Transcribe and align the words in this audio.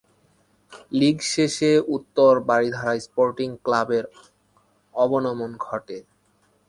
লীগ 0.91 1.17
শেষে 1.33 1.71
উত্তর 1.87 2.31
বারিধারা 2.47 2.93
স্পোর্টিং 2.99 3.49
ক্লাব-এর 3.65 4.05
অবনমন 4.95 5.51
ঘটে। 5.65 5.97